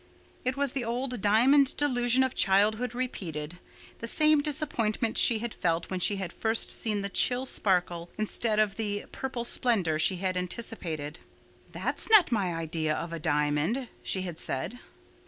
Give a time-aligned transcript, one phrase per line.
[0.43, 5.99] It was the old diamond disillusion of childhood repeated—the same disappointment she had felt when
[5.99, 11.19] she had first seen the chill sparkle instead of the purple splendor she had anticipated.
[11.71, 14.79] "That's not my idea of a diamond," she had said.